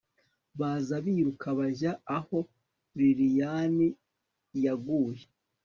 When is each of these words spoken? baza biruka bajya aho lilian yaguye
baza 0.59 0.95
biruka 1.05 1.47
bajya 1.59 1.91
aho 2.17 2.37
lilian 2.97 3.75
yaguye 4.63 5.25